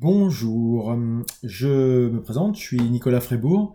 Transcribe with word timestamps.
Bonjour, 0.00 0.96
je 1.42 2.08
me 2.08 2.22
présente, 2.22 2.54
je 2.54 2.60
suis 2.60 2.80
Nicolas 2.80 3.20
Frébourg 3.20 3.72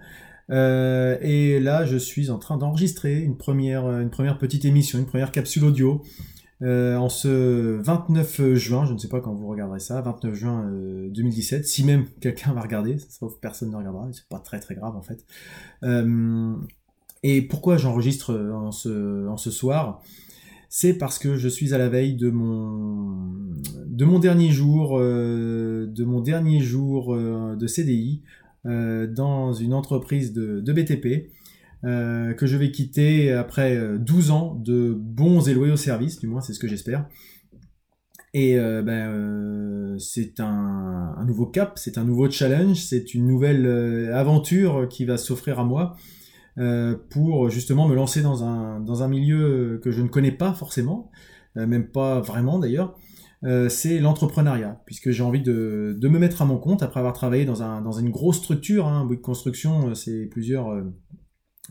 euh, 0.51 1.17
et 1.19 1.59
là 1.59 1.83
je 1.83 1.97
suis 1.97 2.29
en 2.29 2.39
train 2.39 2.55
d'enregistrer 2.55 3.19
une 3.19 3.35
première, 3.35 4.07
petite 4.39 4.63
émission, 4.63 4.99
une 4.99 5.05
première 5.05 5.33
capsule 5.33 5.65
audio 5.65 6.01
euh, 6.61 6.95
en 6.95 7.09
ce 7.09 7.77
29 7.81 8.53
juin, 8.53 8.85
je 8.85 8.93
ne 8.93 8.97
sais 8.97 9.09
pas 9.09 9.19
quand 9.19 9.33
vous 9.33 9.47
regarderez 9.47 9.81
ça, 9.81 9.99
29 9.99 10.33
juin 10.33 10.71
2017, 11.09 11.67
si 11.67 11.83
même 11.83 12.05
quelqu'un 12.21 12.53
va 12.53 12.61
regarder, 12.61 12.99
sauf 13.09 13.33
personne 13.41 13.71
ne 13.71 13.75
regardera, 13.75 14.07
c'est 14.13 14.29
pas 14.29 14.39
très 14.39 14.61
très 14.61 14.75
grave 14.75 14.95
en 14.95 15.01
fait. 15.01 15.25
Euh, 15.83 16.55
et 17.23 17.41
pourquoi 17.41 17.75
j'enregistre 17.75 18.33
en 18.33 18.69
en 18.69 19.37
ce 19.37 19.51
soir? 19.51 20.01
C'est 20.75 20.93
parce 20.93 21.19
que 21.19 21.35
je 21.35 21.47
suis 21.47 21.75
à 21.75 21.77
la 21.77 21.87
veille 21.87 22.15
de 22.15 22.31
mon 22.31 23.22
de 24.03 24.05
mon 24.05 24.19
dernier 24.19 24.51
jour 24.51 24.99
euh, 24.99 25.87
de 25.87 26.03
mon 26.03 26.19
dernier 26.19 26.59
jour 26.59 27.15
euh, 27.15 27.55
de 27.55 27.67
CDI 27.67 28.21
euh, 28.65 29.07
dans 29.07 29.53
une 29.53 29.73
entreprise 29.73 30.33
de, 30.33 30.59
BTP 30.73 31.31
que 31.83 32.45
je 32.45 32.57
vais 32.57 32.71
quitter 32.71 33.31
après 33.31 33.97
12 33.97 34.31
ans 34.31 34.55
de 34.55 34.93
bons 34.93 35.47
et 35.49 35.53
loyaux 35.53 35.75
services, 35.75 36.19
du 36.19 36.27
moins 36.27 36.39
c'est 36.39 36.53
ce 36.53 36.59
que 36.59 36.67
j'espère. 36.67 37.07
Et 38.33 38.55
ben, 38.55 39.97
c'est 39.99 40.39
un, 40.39 41.25
nouveau 41.27 41.45
cap, 41.45 41.73
c'est 41.75 41.97
un 41.97 42.05
nouveau 42.05 42.29
challenge, 42.29 42.77
c'est 42.77 43.13
une 43.13 43.27
nouvelle 43.27 43.67
aventure 44.13 44.87
qui 44.87 45.03
va 45.03 45.17
s'offrir 45.17 45.59
à 45.59 45.65
moi. 45.65 45.97
Pour 47.09 47.49
justement 47.49 47.85
me 47.89 47.95
lancer 47.95 48.21
dans 48.21 48.45
un, 48.45 48.79
dans 48.79 49.03
un 49.03 49.09
milieu 49.09 49.81
que 49.83 49.91
je 49.91 50.01
ne 50.01 50.07
connais 50.07 50.31
pas 50.31 50.53
forcément, 50.53 51.11
même 51.57 51.87
pas 51.87 52.21
vraiment 52.21 52.59
d'ailleurs, 52.59 52.97
euh, 53.43 53.69
c'est 53.69 53.99
l'entrepreneuriat, 53.99 54.81
puisque 54.85 55.11
j'ai 55.11 55.23
envie 55.23 55.41
de, 55.41 55.95
de, 55.99 56.07
me 56.07 56.19
mettre 56.19 56.41
à 56.41 56.45
mon 56.45 56.57
compte 56.57 56.83
après 56.83 56.99
avoir 56.99 57.13
travaillé 57.13 57.45
dans, 57.45 57.61
un, 57.61 57.81
dans 57.81 57.91
une 57.91 58.09
grosse 58.09 58.37
structure. 58.37 58.87
Hein, 58.87 59.05
de 59.05 59.15
construction, 59.15 59.93
c'est 59.95 60.25
plusieurs, 60.25 60.83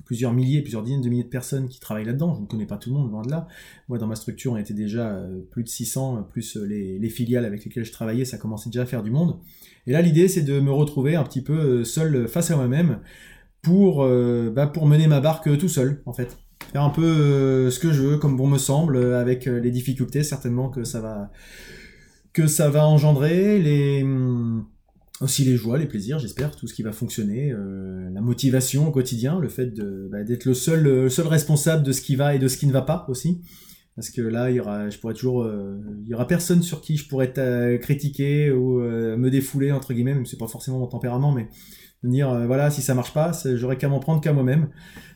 plusieurs 0.05 0.33
milliers, 0.33 0.63
plusieurs 0.63 0.83
dizaines 0.83 1.01
de 1.01 1.09
milliers 1.09 1.25
de 1.25 1.29
personnes 1.29 1.69
qui 1.69 1.81
travaillent 1.81 2.05
là-dedans. 2.05 2.35
Je 2.35 2.41
ne 2.41 2.47
connais 2.47 2.67
pas 2.67 2.77
tout 2.77 2.91
le 2.91 2.97
monde, 2.97 3.11
loin 3.11 3.23
de 3.23 3.31
là. 3.31 3.47
Moi, 3.89 3.99
dans 3.99 4.07
ma 4.07 4.17
structure, 4.17 4.53
on 4.53 4.57
était 4.57 4.75
déjà 4.75 5.23
plus 5.51 5.63
de 5.63 5.69
600, 5.69 6.25
plus 6.31 6.57
les, 6.57 6.99
les, 6.99 7.09
filiales 7.09 7.45
avec 7.45 7.65
lesquelles 7.65 7.85
je 7.85 7.93
travaillais, 7.93 8.25
ça 8.25 8.39
commençait 8.39 8.71
déjà 8.71 8.83
à 8.83 8.87
faire 8.87 9.03
du 9.03 9.11
monde. 9.11 9.39
Et 9.87 9.93
là, 9.93 10.03
l'idée, 10.03 10.29
c'est 10.29 10.43
de 10.43 10.61
me 10.61 10.71
retrouver 10.71 11.17
un 11.17 11.25
petit 11.25 11.43
peu 11.43 11.85
seul 11.85 12.29
face 12.29 12.51
à 12.51 12.57
moi-même, 12.57 13.01
pour, 13.63 14.03
euh, 14.03 14.53
bah, 14.55 14.67
pour 14.67 14.87
mener 14.87 15.07
ma 15.07 15.21
barque 15.21 15.47
euh, 15.47 15.57
tout 15.57 15.69
seul, 15.69 16.03
en 16.05 16.13
fait. 16.13 16.37
Faire 16.73 16.83
un 16.83 16.91
peu 16.91 17.05
euh, 17.05 17.71
ce 17.71 17.79
que 17.79 17.93
je 17.93 18.03
veux, 18.03 18.19
comme 18.19 18.37
bon 18.37 18.47
me 18.47 18.59
semble, 18.59 18.97
avec 19.15 19.47
les 19.47 19.71
difficultés 19.71 20.23
certainement 20.23 20.69
que 20.69 20.85
ça 20.85 21.01
va, 21.01 21.31
que 22.33 22.47
ça 22.47 22.71
va 22.71 22.87
engendrer, 22.87 23.59
les, 23.59 24.03
hum, 24.03 24.67
aussi 25.21 25.45
les 25.45 25.57
joies, 25.57 25.79
les 25.79 25.87
plaisirs, 25.87 26.19
j'espère, 26.19 26.55
tout 26.57 26.67
ce 26.67 26.75
qui 26.75 26.83
va 26.83 26.93
fonctionner, 26.93 27.55
la 28.13 28.21
motivation 28.21 28.89
au 28.89 28.91
quotidien, 28.91 29.39
le 29.39 29.49
fait 29.49 29.75
bah, 30.11 30.25
d'être 30.25 30.45
le 30.45 30.55
seul, 30.55 31.11
seul 31.11 31.27
responsable 31.27 31.83
de 31.83 31.93
ce 31.93 32.01
qui 32.01 32.17
va 32.17 32.35
et 32.35 32.39
de 32.39 32.49
ce 32.49 32.57
qui 32.57 32.67
ne 32.67 32.73
va 32.73 32.83
pas 32.83 33.07
aussi. 33.09 33.41
Parce 33.95 34.09
que 34.09 34.23
là, 34.23 34.51
il 34.51 34.57
y 34.57 34.61
aura, 34.61 34.89
je 34.89 34.99
pourrais 34.99 35.13
toujours, 35.13 35.47
il 36.03 36.09
y 36.09 36.15
aura 36.15 36.27
personne 36.27 36.63
sur 36.63 36.81
qui 36.81 36.97
je 36.97 37.07
pourrais 37.07 37.33
critiquer 37.81 38.51
ou 38.51 38.81
me 38.81 39.29
défouler 39.29 39.71
entre 39.71 39.93
guillemets, 39.93 40.15
même 40.15 40.25
si 40.25 40.33
c'est 40.33 40.39
pas 40.39 40.49
forcément 40.49 40.79
mon 40.79 40.87
tempérament, 40.89 41.31
mais 41.31 41.49
dire 42.11 42.31
euh, 42.31 42.47
voilà 42.47 42.71
si 42.71 42.83
ça 42.83 42.95
marche 42.95 43.13
pas 43.13 43.33
j'aurais 43.55 43.77
qu'à 43.77 43.89
m'en 43.89 44.01
prendre 44.01 44.21
qu'à 44.21 44.33
moi-même 44.33 44.69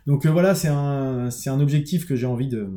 donc 0.07 0.27
euh, 0.27 0.31
voilà 0.31 0.55
c'est 0.55 0.69
un 0.69 1.31
c'est 1.31 1.51
un 1.51 1.61
objectif 1.61 2.07
que 2.07 2.15
j'ai 2.15 2.27
envie 2.27 2.49
de 2.49 2.71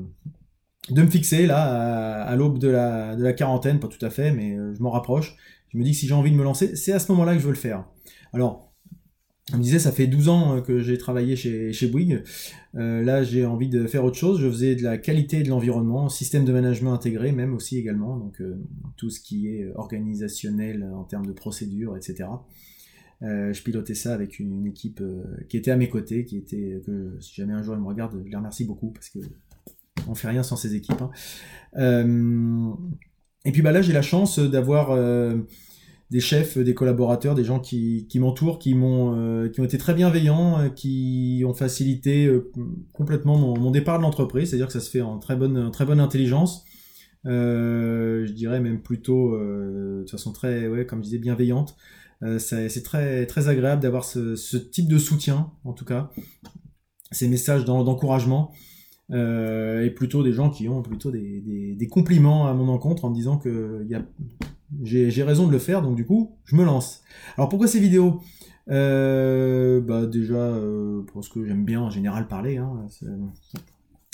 me 0.92 1.08
fixer 1.08 1.46
là 1.46 2.24
à, 2.24 2.36
l'aube 2.36 2.58
de 2.58 2.70
la 2.70 3.16
de 3.16 3.24
la 3.24 3.34
quarantaine 3.34 3.80
pas 3.80 3.88
tout 3.88 4.04
à 4.04 4.10
fait 4.10 4.32
mais 4.32 4.58
euh, 4.58 4.74
je 4.74 4.82
m'en 4.82 4.90
rapproche 4.90 5.36
je 5.70 5.78
me 5.78 5.84
dis 5.84 5.92
que 5.92 5.98
si 5.98 6.08
j'ai 6.08 6.14
envie 6.14 6.32
de 6.32 6.36
me 6.36 6.44
lancer 6.44 6.76
c'est 6.76 6.92
à 6.92 7.00
ce 7.00 7.12
moment-là 7.12 7.34
que 7.34 7.40
je 7.40 7.46
veux 7.46 7.54
le 7.54 7.58
faire 7.58 7.86
alors 8.34 8.66
on 9.52 9.58
me 9.58 9.64
disait, 9.64 9.80
ça 9.80 9.92
fait 9.92 10.06
12 10.06 10.30
ans 10.30 10.62
que 10.62 10.80
j'ai 10.80 11.00
travaillé 11.00 11.36
chez, 11.36 11.74
chez 11.74 11.88
Bouygues. 11.88 12.22
là, 12.76 13.24
j'ai 13.24 13.48
envie 13.48 13.68
de 13.68 13.88
faire 13.88 14.06
autre 14.06 14.16
chose. 14.16 14.40
Je 14.40 14.48
faisais 14.48 14.76
de 14.76 14.84
la 14.84 15.00
qualité 15.00 15.42
de 15.42 15.50
l'environnement, 15.50 16.08
système 16.08 16.46
de 16.46 16.54
management 16.54 16.94
intégré 16.94 17.32
même 17.32 17.56
aussi 17.56 17.80
également. 17.80 18.16
Donc, 18.16 18.44
tout 18.96 19.10
ce 19.10 19.20
qui 19.20 19.48
est 19.48 19.72
organisationnel 19.74 20.88
en 20.96 21.04
termes 21.04 21.26
de 21.26 21.32
procédures, 21.32 21.98
etc. 21.98 22.26
Euh, 23.22 23.52
je 23.52 23.62
pilotais 23.64 23.96
ça 23.96 24.14
avec 24.14 24.40
une, 24.40 24.66
équipe 24.66 25.02
euh, 25.02 25.24
qui 25.50 25.58
était 25.58 25.72
à 25.72 25.76
mes 25.76 25.90
côtés, 25.90 26.24
qui 26.24 26.38
était 26.38 26.82
que 26.86 27.18
si 27.20 27.36
jamais 27.36 27.54
un 27.54 27.62
jour 27.62 27.76
ils 27.76 27.82
me 27.82 27.88
regardent, 27.88 28.22
je 28.24 28.30
les 28.30 28.38
remercie 28.38 28.64
beaucoup 28.64 28.92
parce 28.92 29.10
que 29.10 29.20
on 30.08 30.16
fait 30.16 30.30
rien 30.30 30.42
sans 30.42 30.56
ces 30.56 30.76
équipes. 30.76 31.02
Hein. 31.02 31.12
Euh, 31.78 32.72
et 33.44 33.52
puis 33.52 33.62
bah 33.62 33.74
là 33.74 33.82
j'ai 33.82 33.92
la 33.92 34.02
chance 34.02 34.40
d'avoir 34.40 34.98
des 36.10 36.20
chefs, 36.22 36.58
des 36.58 36.74
collaborateurs, 36.74 37.36
des 37.36 37.44
gens 37.44 37.60
qui, 37.60 38.08
m'entourent, 38.16 38.58
qui 38.58 38.74
m'ont 38.74 39.50
qui 39.50 39.60
ont 39.60 39.66
été 39.66 39.78
très 39.78 39.94
bienveillants, 39.94 40.70
qui 40.72 41.44
ont 41.46 41.54
facilité 41.54 42.32
complètement 42.94 43.38
mon, 43.38 43.72
départ 43.72 43.98
de 43.98 44.04
l'entreprise, 44.04 44.50
c'est-à-dire 44.50 44.68
que 44.68 44.74
ça 44.74 44.80
se 44.80 44.90
fait 44.90 45.02
en 45.02 45.20
très 45.20 45.36
bonne 45.36 46.00
intelligence. 46.00 46.66
Je 47.26 48.32
dirais 48.32 48.60
même 48.60 48.82
plutôt 48.82 49.38
de 49.38 50.06
façon 50.10 50.32
très 50.32 50.68
ouais 50.68 50.86
comme 50.86 51.00
je 51.00 51.06
disais 51.06 51.18
bienveillante 51.18 51.76
euh, 52.24 52.38
c'est 52.38 52.84
très, 52.84 53.26
très 53.26 53.48
agréable 53.48 53.82
d'avoir 53.82 54.04
ce, 54.04 54.58
type 54.58 54.88
de 54.88 54.98
soutien, 54.98 55.52
en 55.64 55.74
tout 55.74 55.86
cas, 55.86 56.12
ces 57.12 57.28
messages 57.28 57.66
d'encouragement. 57.66 58.52
Euh, 59.12 59.84
et 59.84 59.90
plutôt 59.90 60.22
des 60.22 60.34
gens 60.34 60.52
qui 60.52 60.70
ont 60.70 60.84
plutôt 60.84 61.10
des, 61.10 61.76
des, 61.76 61.88
compliments 61.88 62.46
à 62.46 62.54
mon 62.54 62.68
encontre 62.68 63.06
en 63.06 63.10
me 63.10 63.16
disant 63.16 63.40
que 63.40 63.88
j'ai 64.84 65.24
raison 65.24 65.48
de 65.48 65.52
le 65.52 65.58
faire, 65.58 65.82
donc 65.82 65.96
du 65.96 66.06
coup, 66.06 66.38
je 66.46 66.56
me 66.56 66.64
lance. 66.64 67.02
Alors 67.36 67.50
pourquoi 67.50 67.68
ces 67.68 67.80
vidéos? 67.80 68.22
Euh, 68.70 69.82
bah 69.82 70.06
déjà 70.06 70.36
euh, 70.36 71.02
parce 71.12 71.28
que 71.28 71.44
j'aime 71.44 71.66
bien 71.66 71.82
en 71.82 71.90
général 71.90 72.28
parler, 72.28 72.58
hein, 72.58 72.86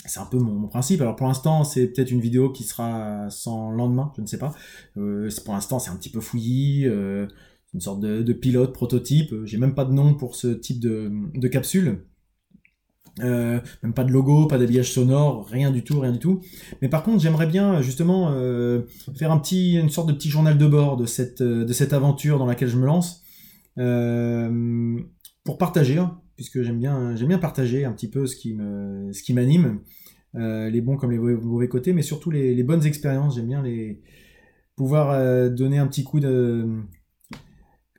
c'est 0.06 0.20
un 0.20 0.26
peu 0.26 0.38
mon, 0.38 0.68
principe. 0.68 1.00
Alors 1.00 1.16
pour 1.16 1.26
l'instant, 1.26 1.64
c'est 1.64 1.86
peut-être 1.88 2.10
une 2.10 2.20
vidéo 2.20 2.50
qui 2.50 2.64
sera 2.64 3.28
sans 3.30 3.70
lendemain, 3.70 4.12
je 4.16 4.22
ne 4.22 4.26
sais 4.26 4.38
pas. 4.38 4.54
Euh, 4.96 5.28
pour 5.44 5.54
l'instant, 5.54 5.78
c'est 5.78 5.90
un 5.90 5.96
petit 5.96 6.10
peu 6.10 6.20
fouillis. 6.20 6.86
Euh, 6.86 7.26
une 7.76 7.80
sorte 7.80 8.00
de, 8.00 8.32
pilote 8.32 8.72
prototype. 8.72 9.34
J'ai 9.44 9.58
même 9.58 9.74
pas 9.74 9.84
de 9.84 9.92
nom 9.92 10.14
pour 10.14 10.34
ce 10.34 10.48
type 10.48 10.80
de, 10.80 11.48
capsule. 11.48 12.06
Euh, 13.20 13.60
même 13.82 13.94
pas 13.94 14.04
de 14.04 14.12
logo, 14.12 14.46
pas 14.46 14.58
d'habillage 14.58 14.92
sonore, 14.92 15.46
rien 15.46 15.70
du 15.70 15.84
tout, 15.84 16.00
rien 16.00 16.12
du 16.12 16.18
tout. 16.18 16.40
Mais 16.80 16.88
par 16.88 17.02
contre, 17.02 17.22
j'aimerais 17.22 17.46
bien 17.46 17.80
justement 17.82 18.30
euh, 18.32 18.82
faire 19.14 19.30
un 19.30 19.38
petit, 19.38 19.74
une 19.74 19.90
sorte 19.90 20.08
de 20.08 20.14
petit 20.14 20.30
journal 20.30 20.56
de 20.56 20.66
bord 20.66 20.96
de 20.96 21.06
cette, 21.06 21.42
de 21.42 21.72
cette 21.72 21.92
aventure 21.92 22.38
dans 22.38 22.46
laquelle 22.46 22.68
je 22.68 22.76
me 22.76 22.86
lance, 22.86 23.22
euh, 23.78 24.98
pour 25.44 25.58
partager, 25.58 25.98
hein, 25.98 26.18
puisque 26.36 26.62
j'aime 26.62 26.78
bien, 26.78 27.14
j'aime 27.16 27.28
bien 27.28 27.38
partager 27.38 27.84
un 27.84 27.92
petit 27.92 28.08
peu 28.08 28.26
ce 28.26 28.36
qui 28.36 28.54
me, 28.54 29.12
ce 29.12 29.22
qui 29.22 29.32
m'anime, 29.32 29.80
les 30.36 30.80
bons 30.80 30.96
comme 30.96 31.10
les 31.10 31.18
mauvais 31.18 31.68
côtés, 31.68 31.92
mais 31.92 32.02
surtout 32.02 32.30
les, 32.30 32.62
bonnes 32.62 32.84
expériences. 32.84 33.36
J'aime 33.36 33.48
bien 33.48 33.62
les 33.62 34.00
pouvoir 34.76 35.50
donner 35.50 35.78
un 35.78 35.86
petit 35.86 36.04
coup 36.04 36.20
de, 36.20 36.84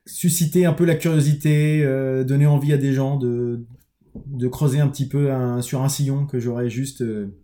susciter 0.07 0.65
un 0.65 0.73
peu 0.73 0.85
la 0.85 0.95
curiosité, 0.95 1.83
euh, 1.83 2.23
donner 2.23 2.47
envie 2.47 2.73
à 2.73 2.77
des 2.77 2.93
gens 2.93 3.17
de, 3.17 3.65
de 4.25 4.47
creuser 4.47 4.79
un 4.79 4.87
petit 4.87 5.07
peu 5.07 5.29
sur 5.61 5.83
un 5.83 5.89
sillon 5.89 6.25
que 6.25 6.39
j'aurais 6.39 6.69
juste, 6.69 7.01
euh, 7.01 7.37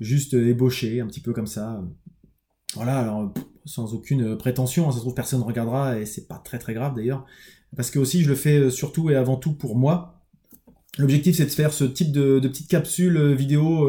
juste 0.00 0.34
ébauché, 0.34 1.00
un 1.00 1.06
petit 1.06 1.20
peu 1.20 1.32
comme 1.32 1.46
ça. 1.46 1.82
Voilà, 2.74 2.98
alors 2.98 3.32
sans 3.64 3.94
aucune 3.94 4.36
prétention, 4.36 4.88
hein, 4.88 4.90
ça 4.90 4.98
se 4.98 5.02
trouve 5.02 5.14
personne 5.14 5.40
ne 5.40 5.44
regardera 5.44 5.98
et 5.98 6.06
c'est 6.06 6.26
pas 6.26 6.38
très 6.38 6.58
très 6.58 6.74
grave 6.74 6.94
d'ailleurs, 6.94 7.24
parce 7.76 7.90
que 7.90 7.98
aussi 7.98 8.22
je 8.22 8.28
le 8.28 8.34
fais 8.34 8.58
euh, 8.58 8.70
surtout 8.70 9.10
et 9.10 9.16
avant 9.16 9.36
tout 9.36 9.54
pour 9.54 9.76
moi. 9.76 10.19
L'objectif 10.98 11.36
c'est 11.36 11.46
de 11.46 11.50
faire 11.50 11.72
ce 11.72 11.84
type 11.84 12.12
de, 12.12 12.40
petites 12.40 12.68
capsules 12.68 13.34
vidéo 13.34 13.88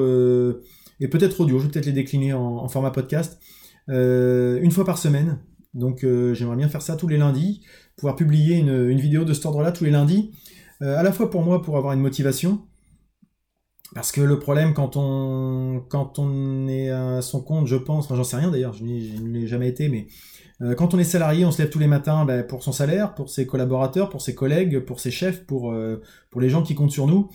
et 1.00 1.08
peut-être 1.08 1.42
audio, 1.42 1.60
je 1.60 1.66
vais 1.66 1.72
peut-être 1.72 1.88
les 1.88 1.92
décliner 1.92 2.34
en, 2.34 2.68
format 2.68 2.92
podcast, 2.92 3.40
une 3.88 4.72
fois 4.72 4.86
par 4.86 4.98
semaine, 4.98 5.40
donc 5.74 6.04
euh, 6.04 6.34
j'aimerais 6.34 6.58
bien 6.58 6.70
faire 6.70 6.82
ça 6.82 6.96
tous 6.96 7.08
les 7.08 7.18
lundis, 7.18 7.62
pouvoir 7.96 8.16
publier 8.16 8.58
une, 8.58 9.00
vidéo 9.00 9.24
de 9.24 9.34
cet 9.34 9.46
ordre-là 9.46 9.72
tous 9.72 9.86
les 9.86 9.92
lundis, 9.92 10.32
euh, 10.82 10.98
à 10.98 11.04
la 11.04 11.12
fois 11.12 11.30
pour 11.30 11.44
moi 11.44 11.62
pour 11.62 11.78
avoir 11.78 11.94
une 11.94 12.02
motivation, 12.02 12.62
parce 13.94 14.12
que 14.12 14.22
le 14.22 14.40
problème 14.40 14.74
quand 14.74 14.96
on 14.96 15.84
quand 15.90 16.20
on 16.20 16.68
est 16.68 16.90
à 16.90 17.22
son 17.22 17.42
compte, 17.42 17.68
je 17.68 17.76
pense, 17.76 18.06
enfin 18.06 18.16
j'en 18.16 18.24
sais 18.24 18.38
rien 18.38 18.50
d'ailleurs, 18.50 18.74
je, 18.74 18.84
ne 18.84 19.30
l'ai 19.30 19.48
jamais 19.48 19.68
été, 19.68 19.90
mais 19.90 20.08
euh, 20.62 20.76
quand 20.76 20.94
on 20.94 21.00
est 21.00 21.04
salarié, 21.04 21.46
on 21.46 21.52
se 21.52 21.62
lève 21.62 21.70
tous 21.70 21.80
les 21.80 21.88
matins 21.88 22.26
ben, 22.26 22.44
pour 22.46 22.64
son 22.64 22.72
salaire, 22.72 23.16
pour 23.16 23.30
ses 23.30 23.46
collaborateurs, 23.48 24.10
pour 24.10 24.22
ses 24.22 24.36
collègues, 24.36 24.80
pour 24.80 25.00
ses 25.00 25.12
chefs, 25.12 25.46
pour 25.46 25.74
pour 26.30 26.42
les 26.42 26.50
gens 26.50 26.64
qui 26.64 26.76
comptent 26.76 26.92
sur 26.92 27.08
nous. 27.08 27.30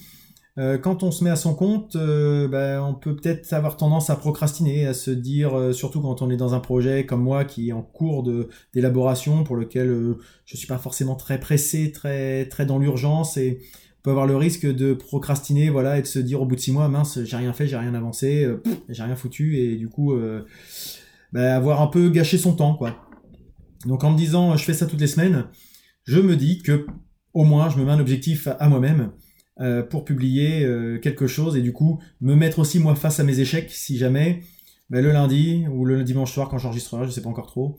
Euh, 0.59 0.79
quand 0.79 1.03
on 1.03 1.11
se 1.11 1.23
met 1.23 1.29
à 1.29 1.37
son 1.37 1.55
compte, 1.55 1.97
euh, 1.97 2.49
ben, 2.49 2.81
on 2.81 2.95
peut 2.95 3.15
peut-être 3.15 3.53
avoir 3.53 3.77
tendance 3.77 4.09
à 4.09 4.17
procrastiner, 4.17 4.87
à 4.87 4.95
se 4.95 5.11
dire, 5.11 5.55
euh, 5.55 5.73
surtout 5.73 6.01
quand 6.01 6.23
on 6.23 6.31
est 6.31 6.37
dans 6.39 6.55
un 6.55 6.61
projet 6.61 7.05
comme 7.05 7.23
moi 7.23 7.45
qui 7.45 7.69
est 7.69 7.73
en 7.73 7.83
cours 7.83 8.25
d'élaboration, 8.73 9.45
pour 9.45 9.57
lequel 9.57 10.17
je 10.47 10.57
suis 10.57 10.67
pas 10.67 10.79
forcément 10.79 11.15
très 11.15 11.39
pressé, 11.39 11.93
très 11.93 12.47
très 12.49 12.65
dans 12.65 12.79
l'urgence, 12.79 13.37
et 13.37 13.61
peut 14.07 14.13
avoir 14.13 14.27
le 14.27 14.37
risque 14.37 14.67
de 14.67 14.95
procrastiner, 14.95 15.69
voilà, 15.69 15.99
et 15.99 16.03
de 16.03 16.07
se 16.07 16.21
dire 16.21 16.41
au 16.41 16.47
bout 16.47 16.55
de 16.55 16.61
six 16.61 16.73
mois, 16.73 16.89
mince, 16.89 17.19
j'ai 17.25 17.37
rien 17.37 17.53
fait, 17.53 17.67
j'ai 17.67 17.77
rien 17.77 17.93
avancé, 17.93 18.49
j'ai 18.89 19.03
rien 19.03 19.17
foutu, 19.17 19.59
et 19.59 19.77
du 19.77 19.89
coup, 19.89 20.17
ben, 21.33 21.43
avoir 21.43 21.83
un 21.83 21.89
peu 21.89 22.09
gâché 22.09 22.39
son 22.39 22.55
temps, 22.55 22.77
quoi. 22.77 23.07
Donc 23.87 24.05
en 24.05 24.11
me 24.11 24.17
disant 24.17 24.57
je 24.57 24.65
fais 24.65 24.75
ça 24.75 24.87
toutes 24.87 25.01
les 25.01 25.07
semaines, 25.07 25.47
je 26.05 26.19
me 26.21 26.37
dis 26.37 26.63
que 26.63 26.87
au 27.35 27.45
moins 27.45 27.69
je 27.69 27.79
me 27.79 27.85
mets 27.85 27.93
un 27.93 28.01
objectif 28.01 28.49
à, 28.59 28.69
moi-même 28.69 29.13
euh, 29.61 29.83
pour 29.83 30.05
publier 30.05 30.65
euh, 30.65 30.99
quelque 30.99 31.27
chose 31.27 31.57
et 31.57 31.63
du 31.63 31.73
coup 31.73 32.01
me 32.21 32.35
mettre 32.35 32.59
aussi 32.59 32.79
moi 32.79 32.95
face 32.95 33.21
à 33.21 33.25
mes 33.25 33.41
échecs 33.41 33.71
si 33.71 33.97
jamais 33.97 34.43
ben, 34.91 35.03
le 35.03 35.13
lundi 35.13 35.67
ou 35.71 35.85
le 35.85 36.03
dimanche 36.03 36.33
soir 36.33 36.49
quand 36.49 36.59
j'enregistrerai, 36.59 37.07
je 37.07 37.11
sais 37.11 37.23
pas 37.23 37.29
encore 37.29 37.47
trop, 37.47 37.77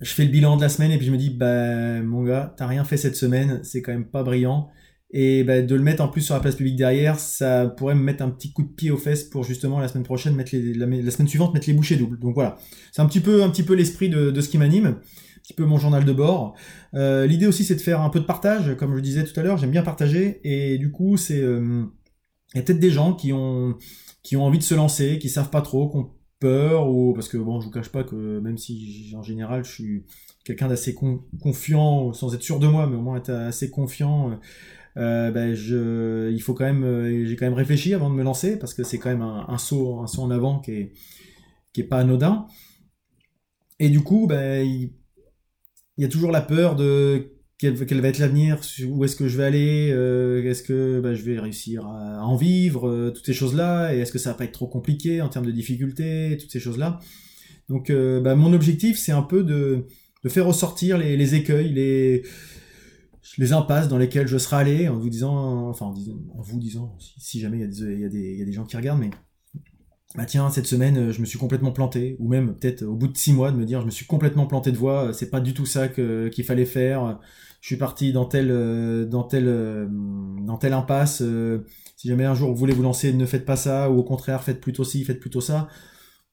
je 0.00 0.12
fais 0.12 0.24
le 0.24 0.30
bilan 0.30 0.56
de 0.56 0.62
la 0.62 0.68
semaine 0.68 0.90
et 0.90 0.98
puis 0.98 1.06
je 1.06 1.12
me 1.12 1.18
dis 1.18 1.30
bah 1.30 2.02
mon 2.02 2.22
gars 2.24 2.54
t'as 2.56 2.66
rien 2.66 2.84
fait 2.84 2.96
cette 2.96 3.16
semaine, 3.16 3.60
c'est 3.62 3.82
quand 3.82 3.92
même 3.92 4.08
pas 4.08 4.22
brillant 4.22 4.68
et 5.12 5.44
bah, 5.44 5.60
de 5.60 5.74
le 5.74 5.82
mettre 5.82 6.02
en 6.02 6.08
plus 6.08 6.22
sur 6.22 6.34
la 6.34 6.40
place 6.40 6.56
publique 6.56 6.76
derrière, 6.76 7.18
ça 7.18 7.66
pourrait 7.66 7.94
me 7.94 8.02
mettre 8.02 8.22
un 8.22 8.30
petit 8.30 8.52
coup 8.52 8.62
de 8.62 8.68
pied 8.68 8.90
aux 8.90 8.96
fesses 8.96 9.24
pour 9.24 9.44
justement 9.44 9.78
la 9.78 9.88
semaine 9.88 10.04
prochaine 10.04 10.34
mettre 10.34 10.54
les, 10.54 10.72
la, 10.72 11.10
semaine 11.10 11.28
suivante 11.28 11.52
mettre 11.52 11.68
les 11.68 11.74
bouchées 11.74 11.96
doubles. 11.96 12.18
Donc 12.18 12.34
voilà, 12.34 12.56
c'est 12.92 13.02
un 13.02 13.06
petit 13.06 13.20
peu 13.20 13.42
peu 13.66 13.74
l'esprit 13.74 14.08
de, 14.08 14.30
de 14.30 14.40
ce 14.40 14.48
qui 14.48 14.56
m'anime, 14.56 14.86
un 14.86 14.98
petit 15.42 15.52
peu 15.52 15.66
mon 15.66 15.78
journal 15.78 16.06
de 16.06 16.12
bord. 16.12 16.54
Euh, 16.94 17.26
L'idée 17.26 17.46
aussi 17.46 17.64
c'est 17.64 17.74
de 17.74 17.80
faire 17.80 18.00
un 18.00 18.08
peu 18.08 18.20
de 18.20 18.24
partage, 18.24 18.74
comme 18.76 18.96
je 18.96 19.00
disais 19.00 19.24
tout 19.24 19.38
à 19.38 19.42
l'heure, 19.42 19.58
j'aime 19.58 19.70
bien 19.70 19.82
partager 19.82 20.40
et 20.44 20.78
du 20.78 20.90
coup 20.90 21.18
c'est 21.18 21.40
euh, 21.40 21.84
il 22.54 22.58
y 22.58 22.60
a 22.60 22.62
peut-être 22.62 22.80
des 22.80 22.90
gens 22.90 23.12
qui 23.12 23.34
ont 23.34 23.76
qui 24.22 24.36
ont 24.36 24.44
envie 24.44 24.58
de 24.58 24.62
se 24.62 24.74
lancer, 24.74 25.18
qui 25.18 25.28
savent 25.28 25.50
pas 25.50 25.62
trop, 25.62 25.90
qui 25.90 25.96
ont 25.96 26.10
peur 26.40 26.88
ou 26.88 27.12
parce 27.12 27.28
que 27.28 27.36
bon 27.36 27.60
je 27.60 27.66
vous 27.66 27.70
cache 27.70 27.90
pas 27.90 28.02
que 28.02 28.40
même 28.40 28.56
si 28.58 29.12
en 29.16 29.22
général 29.22 29.64
je 29.64 29.70
suis 29.70 30.04
quelqu'un 30.44 30.68
d'assez 30.68 30.94
confiant 31.40 32.12
sans 32.12 32.34
être 32.34 32.42
sûr 32.42 32.58
de 32.58 32.66
moi 32.66 32.88
mais 32.88 32.96
au 32.96 33.00
moins 33.00 33.16
être 33.16 33.30
assez 33.30 33.70
confiant 33.70 34.32
euh, 34.32 34.34
ben 34.96 35.54
je, 35.54 36.30
il 36.30 36.40
faut 36.40 36.54
quand 36.54 36.64
même, 36.64 36.84
euh, 36.84 37.26
j'ai 37.26 37.36
quand 37.36 37.46
même 37.46 37.54
réfléchi 37.54 37.94
avant 37.94 38.10
de 38.10 38.14
me 38.14 38.22
lancer 38.22 38.58
parce 38.58 38.74
que 38.74 38.82
c'est 38.82 38.98
quand 38.98 39.10
même 39.10 39.22
un, 39.22 39.58
saut, 39.58 40.00
un 40.00 40.06
saut 40.06 40.22
en 40.22 40.30
avant 40.30 40.60
qui 40.60 40.72
est, 40.72 40.92
qui 41.72 41.80
est 41.80 41.84
pas 41.84 41.98
anodin. 41.98 42.46
Et 43.78 43.88
du 43.88 44.00
coup, 44.00 44.26
ben, 44.26 44.66
il, 44.66 44.90
y 45.98 46.04
a 46.04 46.08
toujours 46.08 46.30
la 46.30 46.42
peur 46.42 46.76
de 46.76 47.32
quel, 47.58 47.74
va 47.74 48.08
être 48.08 48.18
l'avenir, 48.18 48.60
où 48.88 49.04
est-ce 49.04 49.16
que 49.16 49.28
je 49.28 49.36
vais 49.36 49.44
aller, 49.44 49.90
euh, 49.92 50.42
est-ce 50.48 50.62
que 50.62 51.00
ben, 51.00 51.14
je 51.14 51.22
vais 51.22 51.38
réussir 51.38 51.86
à, 51.86 52.24
en 52.24 52.36
vivre, 52.36 53.10
toutes 53.14 53.24
ces 53.24 53.32
choses-là, 53.32 53.94
et 53.94 54.00
est-ce 54.00 54.12
que 54.12 54.18
ça 54.18 54.30
va 54.30 54.36
pas 54.36 54.44
être 54.44 54.52
trop 54.52 54.66
compliqué 54.66 55.22
en 55.22 55.28
termes 55.28 55.46
de 55.46 55.52
difficultés, 55.52 56.36
toutes 56.40 56.50
ces 56.50 56.60
choses-là. 56.60 56.98
Donc, 57.68 57.90
ben, 57.90 58.34
mon 58.34 58.52
objectif, 58.52 58.98
c'est 58.98 59.12
un 59.12 59.22
peu 59.22 59.42
de, 59.42 59.86
faire 60.28 60.46
ressortir 60.46 60.98
les 60.98 61.34
écueils, 61.34 61.72
les 61.72 62.24
les 63.38 63.52
impasses 63.52 63.88
dans 63.88 63.98
lesquelles 63.98 64.26
je 64.26 64.38
serais 64.38 64.56
allé 64.56 64.88
en 64.88 64.98
vous 64.98 65.08
disant, 65.08 65.68
enfin 65.68 65.86
en, 65.86 66.42
vous 66.42 66.58
disant, 66.58 66.96
si, 67.18 67.40
jamais 67.40 67.58
il 67.58 67.60
y, 67.60 67.64
a 67.64 67.68
des, 67.68 67.94
il, 67.94 68.34
y 68.34 68.38
y 68.38 68.42
a 68.42 68.44
des 68.44 68.52
gens 68.52 68.64
qui 68.64 68.76
regardent, 68.76 69.00
mais 69.00 69.10
bah 70.14 70.26
tiens, 70.26 70.50
cette 70.50 70.66
semaine, 70.66 71.10
je 71.10 71.20
me 71.20 71.24
suis 71.24 71.38
complètement 71.38 71.72
planté, 71.72 72.16
ou 72.18 72.28
même 72.28 72.54
peut-être 72.54 72.82
au 72.82 72.94
bout 72.94 73.08
de 73.08 73.16
six 73.16 73.32
mois 73.32 73.50
de 73.50 73.56
me 73.56 73.64
dire, 73.64 73.80
je 73.80 73.86
me 73.86 73.90
suis 73.90 74.04
complètement 74.04 74.46
planté 74.46 74.70
de 74.70 74.76
voix, 74.76 75.12
c'est 75.14 75.30
pas 75.30 75.40
du 75.40 75.54
tout 75.54 75.64
ça 75.64 75.88
qu'il 75.88 76.44
fallait 76.44 76.66
faire, 76.66 77.18
je 77.60 77.66
suis 77.68 77.76
parti 77.76 78.12
dans 78.12 78.26
telle, 78.26 79.08
dans 79.08 79.22
telle, 79.22 79.88
dans 80.44 80.58
telle 80.58 80.74
impasse, 80.74 81.22
si 81.96 82.08
jamais 82.08 82.24
un 82.24 82.34
jour 82.34 82.50
vous 82.50 82.56
voulez 82.56 82.74
vous 82.74 82.82
lancer, 82.82 83.12
ne 83.12 83.24
faites 83.24 83.46
pas 83.46 83.56
ça, 83.56 83.90
ou 83.90 83.98
au 83.98 84.04
contraire, 84.04 84.42
faites 84.42 84.60
plutôt 84.60 84.84
ci, 84.84 85.04
faites 85.04 85.20
plutôt 85.20 85.40
ça. 85.40 85.68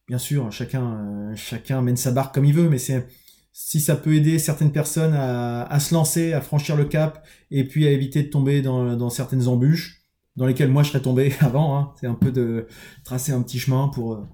Bien 0.07 0.17
sûr, 0.17 0.51
chacun, 0.51 1.33
chacun 1.35 1.81
mène 1.83 1.95
sa 1.95 2.11
barque 2.11 2.33
comme 2.33 2.45
il 2.45 2.53
veut, 2.53 2.67
mais 2.67 2.79
c'est, 2.79 3.07
si 3.51 3.79
ça 3.79 3.95
peut 3.95 4.13
aider 4.13 4.39
certaines 4.39 4.71
personnes 4.71 5.13
à, 5.13 5.79
se 5.79 5.93
lancer, 5.93 6.33
à 6.33 6.41
franchir 6.41 6.75
le 6.75 6.85
cap, 6.85 7.25
et 7.51 7.67
puis 7.67 7.87
à 7.87 7.91
éviter 7.91 8.23
de 8.23 8.29
tomber 8.29 8.61
dans, 8.61 9.09
certaines 9.09 9.47
embûches, 9.47 10.01
dans 10.35 10.45
lesquelles 10.45 10.69
moi 10.69 10.83
je 10.83 10.89
serais 10.89 11.01
tombé 11.01 11.33
avant. 11.41 11.77
Hein. 11.77 11.93
C'est 11.99 12.07
un 12.07 12.13
peu 12.13 12.31
de 12.31 12.67
tracer 13.03 13.31
un 13.31 13.41
petit 13.41 13.59
chemin 13.59 13.89
pour... 13.89 14.13
Euh, 14.13 14.27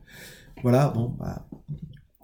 voilà, 0.63 0.89
bon, 0.89 1.15
bah, 1.19 1.47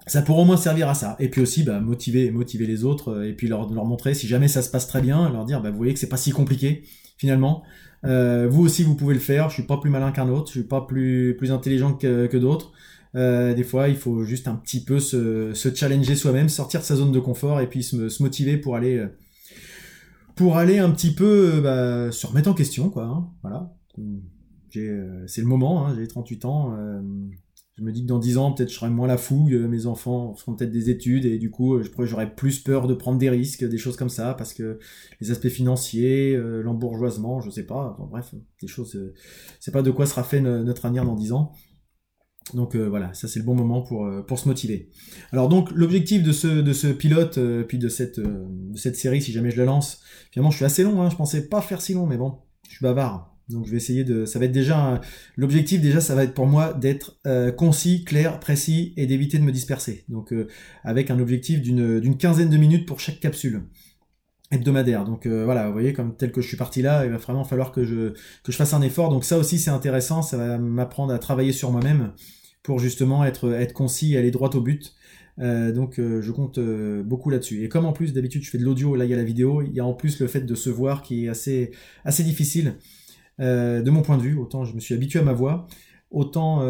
ça 0.06 0.22
pourrait 0.22 0.42
au 0.42 0.44
moins 0.44 0.56
servir 0.56 0.88
à 0.88 0.94
ça. 0.94 1.16
Et 1.20 1.28
puis 1.28 1.40
aussi, 1.40 1.62
bah, 1.62 1.80
motiver, 1.80 2.30
motiver 2.30 2.66
les 2.66 2.84
autres, 2.84 3.12
euh, 3.12 3.28
et 3.28 3.32
puis 3.32 3.48
leur, 3.48 3.72
leur 3.72 3.84
montrer, 3.84 4.14
si 4.14 4.26
jamais 4.26 4.48
ça 4.48 4.62
se 4.62 4.70
passe 4.70 4.86
très 4.86 5.00
bien, 5.00 5.30
leur 5.30 5.44
dire, 5.44 5.60
bah, 5.60 5.70
vous 5.70 5.76
voyez 5.76 5.94
que 5.94 6.00
c'est 6.00 6.08
pas 6.08 6.16
si 6.16 6.30
compliqué, 6.30 6.82
finalement. 7.18 7.62
Euh, 8.04 8.48
vous 8.50 8.64
aussi, 8.64 8.82
vous 8.82 8.94
pouvez 8.94 9.14
le 9.14 9.20
faire. 9.20 9.48
Je 9.48 9.54
suis 9.54 9.62
pas 9.62 9.78
plus 9.78 9.90
malin 9.90 10.12
qu'un 10.12 10.28
autre, 10.28 10.48
je 10.48 10.58
suis 10.58 10.68
pas 10.68 10.82
plus, 10.82 11.36
plus 11.38 11.52
intelligent 11.52 11.94
que, 11.94 12.26
que 12.26 12.36
d'autres. 12.36 12.72
Euh, 13.14 13.54
des 13.54 13.64
fois, 13.64 13.88
il 13.88 13.96
faut 13.96 14.24
juste 14.24 14.48
un 14.48 14.54
petit 14.54 14.82
peu 14.82 14.98
se, 14.98 15.52
challenger 15.74 16.14
soi-même, 16.14 16.48
sortir 16.48 16.80
de 16.80 16.84
sa 16.84 16.96
zone 16.96 17.12
de 17.12 17.20
confort 17.20 17.60
et 17.60 17.68
puis 17.68 17.82
se, 17.82 18.22
motiver 18.22 18.56
pour 18.56 18.76
aller 18.76 18.98
euh, 18.98 19.08
pour 20.34 20.56
aller 20.56 20.78
un 20.78 20.90
petit 20.90 21.14
peu 21.14 21.56
euh, 21.56 21.60
bah, 21.60 22.12
se 22.12 22.26
remettre 22.26 22.48
en 22.48 22.54
question, 22.54 22.88
quoi. 22.88 23.04
Hein, 23.04 23.28
voilà. 23.42 23.74
C'est 24.70 25.42
le 25.42 25.46
moment. 25.46 25.86
Hein, 25.86 25.94
j'ai 25.94 26.06
38 26.06 26.44
ans. 26.46 26.74
je 27.76 27.82
me 27.82 27.92
dis 27.92 28.02
que 28.02 28.06
dans 28.06 28.18
10 28.18 28.38
ans, 28.38 28.52
peut-être 28.52 28.70
je 28.70 28.74
serai 28.76 28.88
moins 28.88 29.06
la 29.06 29.18
fougue. 29.18 29.52
Mes 29.52 29.84
enfants 29.84 30.34
feront 30.34 30.54
peut-être 30.54 30.70
des 30.70 30.88
études 30.88 31.26
et 31.26 31.36
du 31.36 31.50
coup, 31.50 31.82
je 31.82 31.90
j'aurais 32.06 32.34
plus 32.34 32.60
peur 32.60 32.86
de 32.86 32.94
prendre 32.94 33.18
des 33.18 33.28
risques, 33.28 33.68
des 33.68 33.76
choses 33.76 33.98
comme 33.98 34.08
ça, 34.08 34.32
parce 34.32 34.54
que 34.54 34.78
les 35.20 35.30
aspects 35.30 35.48
financiers, 35.48 36.34
l'embourgeoisement, 36.38 37.42
je 37.42 37.50
sais 37.50 37.66
pas. 37.66 37.98
bref, 38.10 38.34
des 38.62 38.66
choses. 38.66 38.98
c'est 39.60 39.72
pas 39.72 39.82
de 39.82 39.90
quoi 39.90 40.06
sera 40.06 40.24
fait 40.24 40.40
notre 40.40 40.86
avenir 40.86 41.04
dans 41.04 41.16
10 41.16 41.32
ans. 41.32 41.52
Donc 42.54 42.74
euh, 42.74 42.88
voilà, 42.88 43.14
ça 43.14 43.28
c'est 43.28 43.38
le 43.38 43.44
bon 43.44 43.54
moment 43.54 43.82
pour, 43.82 44.06
euh, 44.06 44.22
pour 44.22 44.38
se 44.38 44.48
motiver. 44.48 44.88
Alors 45.32 45.48
donc 45.48 45.70
l'objectif 45.72 46.22
de 46.22 46.32
ce, 46.32 46.92
pilote, 46.92 47.38
euh, 47.38 47.62
puis 47.62 47.78
de 47.78 47.88
cette, 47.88 48.20
de 48.20 48.76
cette 48.76 48.96
série, 48.96 49.22
si 49.22 49.32
jamais 49.32 49.50
je 49.50 49.58
la 49.58 49.64
lance, 49.64 50.00
finalement 50.30 50.50
je 50.50 50.56
suis 50.56 50.64
assez 50.64 50.82
long, 50.82 51.00
hein, 51.02 51.10
je 51.10 51.16
pensais 51.16 51.48
pas 51.48 51.60
faire 51.60 51.80
si 51.80 51.94
long, 51.94 52.06
mais 52.06 52.16
bon, 52.16 52.38
je 52.68 52.76
suis 52.76 52.82
bavard. 52.82 53.30
Donc 53.48 53.66
je 53.66 53.72
vais 53.72 53.76
essayer 53.76 54.04
de... 54.04 54.24
Ça 54.24 54.38
va 54.38 54.46
être 54.46 54.52
déjà... 54.52 55.00
L'objectif 55.36 55.80
déjà, 55.80 56.00
ça 56.00 56.14
va 56.14 56.24
être 56.24 56.32
pour 56.32 56.46
moi 56.46 56.72
d'être 56.72 57.20
concis, 57.56 58.04
clair, 58.04 58.40
précis 58.40 58.94
et 58.96 59.06
d'éviter 59.06 59.36
de 59.38 59.42
me 59.42 59.52
disperser. 59.52 60.04
Donc 60.08 60.32
avec 60.84 61.10
un 61.10 61.18
objectif 61.18 61.60
d'une 61.60 62.16
quinzaine 62.16 62.48
de 62.48 62.56
minutes 62.56 62.86
pour 62.86 63.00
chaque 63.00 63.20
capsule 63.20 63.64
hebdomadaire. 64.52 65.04
Donc 65.04 65.26
voilà, 65.26 65.66
vous 65.66 65.72
voyez, 65.72 65.92
comme 65.92 66.14
tel 66.14 66.30
que 66.30 66.40
je 66.40 66.46
suis 66.46 66.56
parti 66.56 66.82
là, 66.82 67.04
il 67.04 67.10
va 67.10 67.16
vraiment 67.16 67.44
falloir 67.44 67.72
que 67.72 67.84
je, 67.84 68.10
que 68.44 68.52
je 68.52 68.56
fasse 68.56 68.74
un 68.74 68.82
effort. 68.82 69.08
Donc 69.08 69.24
ça 69.24 69.38
aussi 69.38 69.58
c'est 69.58 69.70
intéressant, 69.70 70.22
ça 70.22 70.36
va 70.36 70.58
m'apprendre 70.58 71.12
à 71.12 71.18
travailler 71.18 71.52
sur 71.52 71.72
moi-même 71.72 72.12
pour 72.62 72.78
justement 72.78 73.24
être, 73.24 73.52
être 73.52 73.72
concis 73.72 74.14
et 74.14 74.18
aller 74.18 74.30
droit 74.30 74.50
au 74.54 74.60
but. 74.60 74.94
Euh, 75.38 75.72
donc 75.72 75.98
euh, 75.98 76.20
je 76.20 76.30
compte 76.30 76.58
euh, 76.58 77.02
beaucoup 77.02 77.30
là-dessus. 77.30 77.64
Et 77.64 77.68
comme 77.68 77.86
en 77.86 77.92
plus 77.92 78.12
d'habitude 78.12 78.42
je 78.42 78.50
fais 78.50 78.58
de 78.58 78.64
l'audio, 78.64 78.94
là 78.94 79.04
il 79.04 79.10
y 79.10 79.14
a 79.14 79.16
la 79.16 79.24
vidéo, 79.24 79.62
il 79.62 79.72
y 79.72 79.80
a 79.80 79.84
en 79.84 79.94
plus 79.94 80.20
le 80.20 80.26
fait 80.26 80.42
de 80.42 80.54
se 80.54 80.70
voir 80.70 81.02
qui 81.02 81.26
est 81.26 81.28
assez, 81.28 81.72
assez 82.04 82.22
difficile 82.22 82.74
de 83.38 83.90
mon 83.90 84.02
point 84.02 84.18
de 84.18 84.22
vue. 84.22 84.36
Autant 84.36 84.64
je 84.64 84.74
me 84.74 84.80
suis 84.80 84.94
habitué 84.94 85.18
à 85.18 85.22
ma 85.22 85.32
voix, 85.32 85.66
autant 86.12 86.62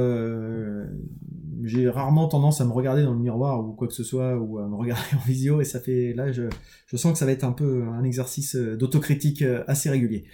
j'ai 1.64 1.88
rarement 1.88 2.26
tendance 2.26 2.60
à 2.60 2.64
me 2.64 2.72
regarder 2.72 3.04
dans 3.04 3.12
le 3.12 3.20
miroir 3.20 3.60
ou 3.64 3.72
quoi 3.72 3.86
que 3.86 3.94
ce 3.94 4.02
soit, 4.02 4.36
ou 4.36 4.58
à 4.58 4.66
me 4.66 4.74
regarder 4.74 5.02
en 5.14 5.26
visio, 5.26 5.60
et 5.60 5.64
ça 5.64 5.78
fait 5.78 6.12
là 6.12 6.32
je, 6.32 6.44
je 6.86 6.96
sens 6.96 7.12
que 7.12 7.18
ça 7.18 7.26
va 7.26 7.32
être 7.32 7.44
un 7.44 7.52
peu 7.52 7.84
un 7.84 8.02
exercice 8.04 8.56
d'autocritique 8.56 9.44
assez 9.66 9.90
régulier. 9.90 10.24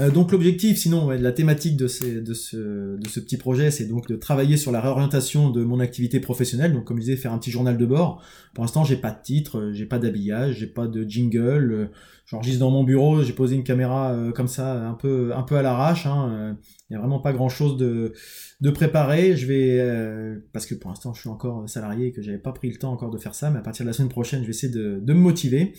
Euh, 0.00 0.10
donc 0.10 0.32
l'objectif, 0.32 0.78
sinon, 0.78 1.10
la 1.10 1.32
thématique 1.32 1.76
de, 1.76 1.88
ce, 1.88 2.20
de 2.20 2.34
ce 2.34 3.20
petit 3.20 3.36
projet, 3.36 3.70
c'est 3.70 3.86
donc 3.86 4.06
de 4.06 4.16
travailler 4.16 4.56
sur 4.56 4.70
la 4.70 4.80
réorientation 4.80 5.50
de 5.50 5.64
mon 5.64 5.80
activité 5.80 6.20
professionnelle. 6.20 6.72
Donc 6.72 6.84
comme 6.84 6.98
je 6.98 7.04
disais, 7.04 7.16
faire 7.16 7.32
un 7.32 7.38
petit 7.38 7.50
journal 7.50 7.76
de 7.78 7.86
bord. 7.86 8.22
Pour 8.54 8.62
l'instant, 8.62 8.84
j'ai 8.84 8.96
pas 8.96 9.10
de 9.10 9.20
titre, 9.22 9.58
euh, 9.58 9.72
j'ai 9.72 9.86
pas 9.86 9.98
d'habillage, 9.98 10.56
j'ai 10.58 10.66
pas 10.66 10.86
de 10.86 11.02
jingle. 11.04 11.72
Euh, 11.72 11.86
j'enregistre 12.26 12.60
dans 12.60 12.70
mon 12.70 12.84
bureau, 12.84 13.22
j'ai 13.22 13.32
posé 13.32 13.56
une 13.56 13.64
caméra 13.64 14.14
comme 14.34 14.48
ça, 14.48 14.86
un 14.86 14.92
peu, 14.92 15.32
à 15.32 15.62
l'arrache. 15.62 16.04
Hein. 16.04 16.58
Il 16.90 16.92
n'y 16.92 16.96
a 16.96 17.00
vraiment 17.00 17.20
pas 17.20 17.32
grand-chose 17.32 17.78
de, 17.78 18.12
de 18.60 18.70
préparé. 18.70 19.34
Je 19.34 19.46
vais, 19.46 20.38
parce 20.52 20.66
que 20.66 20.74
pour 20.74 20.90
l'instant, 20.90 21.14
je 21.14 21.20
suis 21.20 21.30
encore 21.30 21.66
salarié 21.66 22.08
et 22.08 22.12
que 22.12 22.20
j'avais 22.20 22.36
pas 22.36 22.52
pris 22.52 22.68
le 22.68 22.76
temps 22.76 22.92
encore 22.92 23.08
de 23.08 23.16
faire 23.16 23.34
ça, 23.34 23.48
mais 23.48 23.60
à 23.60 23.62
partir 23.62 23.86
de 23.86 23.88
la 23.88 23.94
semaine 23.94 24.10
prochaine, 24.10 24.40
je 24.42 24.44
vais 24.44 24.50
essayer 24.50 24.70
de 24.70 25.00
me 25.06 25.14
motiver 25.14 25.72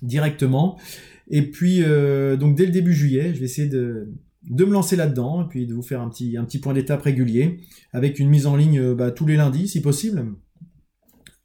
directement. 0.00 0.78
Et 1.32 1.50
puis, 1.50 1.82
euh, 1.82 2.36
donc 2.36 2.56
dès 2.56 2.66
le 2.66 2.72
début 2.72 2.92
juillet, 2.92 3.32
je 3.34 3.40
vais 3.40 3.46
essayer 3.46 3.66
de, 3.66 4.12
me 4.50 4.64
lancer 4.66 4.96
là-dedans, 4.96 5.44
et 5.44 5.48
puis 5.48 5.66
de 5.66 5.72
vous 5.72 5.82
faire 5.82 6.02
un 6.02 6.10
petit, 6.10 6.36
un 6.36 6.44
petit 6.44 6.58
point 6.58 6.74
d'étape 6.74 7.00
régulier, 7.00 7.60
avec 7.92 8.18
une 8.18 8.28
mise 8.28 8.46
en 8.46 8.54
ligne 8.54 8.78
euh, 8.78 8.94
bah, 8.94 9.10
tous 9.10 9.26
les 9.26 9.36
lundis, 9.36 9.66
si 9.66 9.80
possible, 9.80 10.26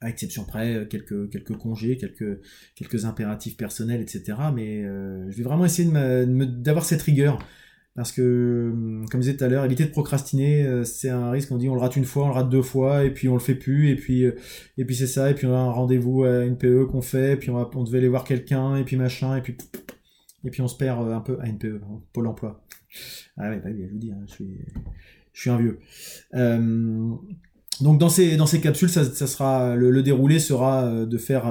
à 0.02 0.10
exception 0.10 0.44
près, 0.44 0.74
euh, 0.74 0.84
quelques, 0.84 1.30
quelques 1.30 1.56
congés, 1.56 1.96
quelques, 1.96 2.38
quelques 2.76 3.06
impératifs 3.06 3.56
personnels, 3.56 4.02
etc. 4.02 4.36
Mais 4.54 4.82
je 4.82 5.36
vais 5.36 5.42
vraiment 5.42 5.64
essayer 5.64 5.90
d'avoir 5.90 6.84
cette 6.84 7.02
rigueur 7.02 7.38
parce 7.98 8.12
que, 8.12 8.70
hum, 8.72 9.06
comme 9.10 9.20
je 9.20 9.26
disais 9.26 9.36
tout 9.36 9.42
à 9.42 9.48
l'heure, 9.48 9.64
éviter 9.64 9.84
de 9.84 9.90
procrastiner, 9.90 10.64
euh, 10.64 10.84
c'est 10.84 11.08
un 11.08 11.32
risque. 11.32 11.50
On 11.50 11.56
dit 11.56 11.68
on 11.68 11.74
le 11.74 11.80
rate 11.80 11.96
une 11.96 12.04
fois, 12.04 12.26
on 12.26 12.28
le 12.28 12.34
rate 12.34 12.48
deux 12.48 12.62
fois, 12.62 13.02
et 13.02 13.10
puis 13.10 13.28
on 13.28 13.34
le 13.34 13.40
fait 13.40 13.56
plus, 13.56 13.90
et 13.90 13.96
puis 13.96 14.24
euh, 14.24 14.36
et 14.76 14.84
puis 14.84 14.94
c'est 14.94 15.08
ça, 15.08 15.28
et 15.32 15.34
puis 15.34 15.48
on 15.48 15.52
a 15.52 15.58
un 15.58 15.72
rendez-vous 15.72 16.22
à 16.22 16.44
une 16.44 16.56
PE 16.56 16.84
qu'on 16.84 17.02
fait, 17.02 17.32
et 17.32 17.36
puis 17.36 17.50
on, 17.50 17.56
on 17.74 17.82
devait 17.82 17.98
aller 17.98 18.06
voir 18.06 18.22
quelqu'un, 18.22 18.76
et 18.76 18.84
puis 18.84 18.94
machin, 18.94 19.36
et 19.36 19.40
puis 19.40 19.56
et 20.44 20.50
puis 20.50 20.62
on 20.62 20.68
se 20.68 20.76
perd 20.76 21.08
euh, 21.08 21.12
un 21.12 21.20
peu 21.20 21.38
à 21.40 21.48
une 21.48 21.58
PE, 21.58 21.80
hein, 21.82 22.00
Pôle 22.12 22.28
Emploi. 22.28 22.64
Ah 23.36 23.50
ouais, 23.50 23.56
bah 23.56 23.70
je 23.76 23.92
vous 23.92 23.98
dis, 23.98 24.12
hein, 24.12 24.24
je 24.28 25.40
suis 25.40 25.50
un 25.50 25.56
vieux. 25.58 25.80
donc 27.80 27.98
dans 27.98 28.08
ces 28.08 28.36
dans 28.36 28.46
ces 28.46 28.60
capsules, 28.60 28.90
ça, 28.90 29.04
sera 29.04 29.74
le, 29.74 29.90
le, 29.90 30.04
déroulé 30.04 30.38
sera 30.38 31.04
de 31.04 31.18
faire 31.18 31.46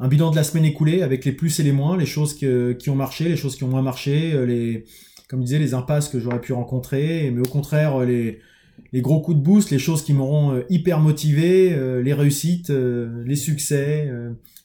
un 0.00 0.08
bilan 0.08 0.32
de 0.32 0.36
la 0.36 0.42
semaine 0.42 0.64
écoulée 0.64 1.02
avec 1.02 1.24
les 1.24 1.32
plus 1.32 1.60
et 1.60 1.62
les 1.62 1.70
moins, 1.70 1.96
les 1.96 2.04
choses 2.04 2.34
qui 2.34 2.90
ont 2.90 2.96
marché, 2.96 3.28
les 3.28 3.36
choses 3.36 3.54
qui 3.54 3.62
ont 3.62 3.68
moins 3.68 3.82
marché, 3.82 4.44
les 4.44 4.86
comme 5.34 5.40
je 5.40 5.46
disais, 5.46 5.58
les 5.58 5.74
impasses 5.74 6.08
que 6.08 6.20
j'aurais 6.20 6.40
pu 6.40 6.52
rencontrer, 6.52 7.28
mais 7.32 7.40
au 7.40 7.50
contraire, 7.50 7.98
les, 8.04 8.38
les 8.92 9.02
gros 9.02 9.20
coups 9.20 9.36
de 9.36 9.42
boost, 9.42 9.70
les 9.70 9.80
choses 9.80 10.04
qui 10.04 10.12
m'auront 10.12 10.62
hyper 10.68 11.00
motivé, 11.00 11.70
les 12.00 12.14
réussites, 12.14 12.70
les 12.70 13.34
succès, 13.34 14.08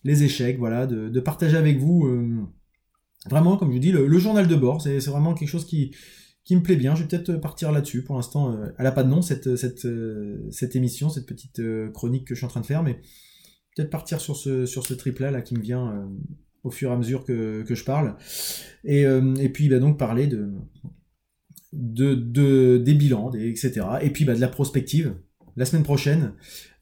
les 0.04 0.24
échecs, 0.24 0.60
voilà, 0.60 0.86
de, 0.86 1.20
partager 1.22 1.58
avec 1.58 1.80
vous 1.80 2.08
vraiment, 3.28 3.58
comme 3.58 3.70
je 3.70 3.74
vous 3.74 3.80
dis, 3.80 3.92
le, 3.92 4.20
journal 4.20 4.48
de 4.48 4.56
bord. 4.56 4.80
C'est 4.80 5.00
vraiment 5.08 5.34
quelque 5.34 5.50
chose 5.50 5.66
qui, 5.66 5.92
me 6.52 6.62
plaît 6.62 6.76
bien. 6.76 6.94
Je 6.94 7.02
vais 7.02 7.08
peut-être 7.08 7.34
partir 7.38 7.72
là-dessus. 7.72 8.04
Pour 8.04 8.16
l'instant, 8.16 8.56
elle 8.78 8.84
n'a 8.84 8.92
pas 8.92 9.04
de 9.04 9.10
nom, 9.10 9.24
cette 9.24 10.76
émission, 10.76 11.10
cette 11.10 11.26
petite 11.26 11.64
chronique 11.94 12.28
que 12.28 12.36
je 12.36 12.42
suis 12.42 12.46
en 12.46 12.50
train 12.50 12.62
de 12.62 12.68
faire, 12.68 12.84
mais 12.84 13.02
peut-être 13.76 13.90
partir 13.90 14.22
sur 14.22 14.36
ce, 14.36 14.68
sur 14.68 14.86
ce 14.86 14.94
trip-là 14.94 15.32
là, 15.32 15.42
qui 15.42 15.56
me 15.56 15.62
vient 15.62 16.08
au 16.64 16.72
fur 16.72 16.90
et 16.90 16.94
à 16.94 16.98
mesure 16.98 17.26
que, 17.26 17.64
je 17.68 17.84
parle. 17.84 18.16
Et, 18.84 19.06
euh, 19.06 19.36
et 19.36 19.50
puis 19.50 19.70
bah, 19.70 19.80
donc 19.80 19.98
parler 19.98 20.28
de, 20.28 20.52
de, 21.74 22.16
de 22.16 22.78
des 22.78 22.94
bilans, 22.94 23.32
etc. 23.34 23.82
Et 24.02 24.10
puis 24.10 24.26
bah, 24.26 24.36
de 24.36 24.42
la 24.42 24.48
prospective. 24.48 25.16
La 25.58 25.66
semaine 25.66 25.84
prochaine, 25.84 26.34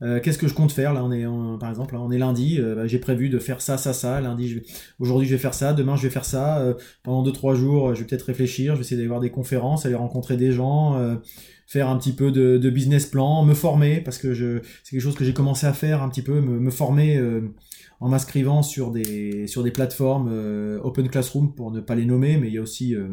euh, 0.04 0.20
qu'est-ce 0.20 0.38
que 0.38 0.48
je 0.48 0.54
compte 0.54 0.72
faire? 0.72 0.94
Là, 0.94 1.04
on 1.04 1.12
est 1.12 1.26
par 1.60 1.70
exemple, 1.70 1.96
là, 1.96 2.02
on 2.02 2.12
est 2.12 2.20
lundi. 2.20 2.58
Euh, 2.60 2.76
bah, 2.76 2.86
j'ai 2.86 3.00
prévu 3.00 3.30
de 3.30 3.40
faire 3.40 3.60
ça, 3.60 3.78
ça, 3.78 3.92
ça. 3.92 4.22
Lundi, 4.22 4.62
aujourd'hui, 5.00 5.28
je 5.28 5.34
vais 5.34 5.40
faire 5.40 5.56
ça. 5.56 5.74
Demain, 5.74 5.96
je 5.96 6.04
vais 6.04 6.12
faire 6.12 6.26
ça. 6.26 6.76
pendant 7.02 7.24
deux, 7.24 7.32
trois 7.32 7.56
jours, 7.56 7.96
je 7.96 8.02
vais 8.02 8.06
peut-être 8.08 8.24
réfléchir. 8.24 8.74
Je 8.74 8.80
vais 8.80 8.86
essayer 8.86 8.98
d'aller 8.98 9.08
voir 9.08 9.22
des 9.22 9.32
conférences, 9.32 9.88
aller 9.88 9.96
rencontrer 9.96 10.38
des 10.38 10.52
gens, 10.52 11.18
faire 11.66 11.90
un 11.90 11.98
petit 11.98 12.14
peu 12.14 12.32
de, 12.32 12.70
business 12.70 13.08
plan, 13.08 13.44
me 13.46 13.56
former 13.56 14.02
parce 14.02 14.20
que 14.20 14.34
je, 14.34 14.60
c'est 14.84 14.92
quelque 14.92 15.02
chose 15.02 15.16
que 15.16 15.26
j'ai 15.26 15.34
commencé 15.34 15.66
à 15.66 15.74
faire 15.74 16.04
un 16.04 16.10
petit 16.10 16.22
peu, 16.22 16.40
me 16.40 16.70
former 16.70 17.20
en 18.00 18.10
m'inscrivant 18.10 18.62
sur 18.62 18.92
des, 18.92 19.48
sur 19.48 19.64
des 19.64 19.72
plateformes 19.72 20.30
euh, 20.32 20.80
Open 20.84 21.10
Classroom 21.10 21.54
pour 21.54 21.72
ne 21.72 21.80
pas 21.80 21.96
les 21.96 22.06
nommer, 22.06 22.38
mais 22.38 22.48
il 22.48 22.54
y 22.54 22.58
a 22.58 22.62
aussi 22.62 22.96
euh, 22.96 23.08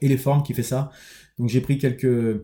Eleform 0.00 0.42
qui 0.42 0.54
fait 0.54 0.62
ça. 0.62 0.90
Donc 1.38 1.48
j'ai 1.48 1.60
pris 1.60 1.78
quelques, 1.78 2.42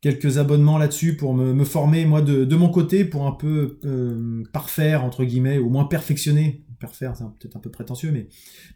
quelques 0.00 0.38
abonnements 0.38 0.78
là-dessus 0.78 1.16
pour 1.16 1.34
me, 1.34 1.52
me, 1.52 1.64
former 1.64 2.04
moi 2.06 2.22
de, 2.22 2.44
de, 2.44 2.56
mon 2.56 2.68
côté 2.68 3.04
pour 3.04 3.26
un 3.26 3.32
peu 3.32 3.78
euh, 3.84 4.44
parfaire 4.52 5.04
entre 5.04 5.24
guillemets, 5.24 5.58
au 5.58 5.68
moins 5.68 5.84
perfectionner 5.84 6.64
parfaire, 6.78 7.16
c'est 7.16 7.24
peut-être 7.24 7.56
un 7.56 7.60
peu 7.60 7.70
prétentieux, 7.70 8.10
mais 8.12 8.28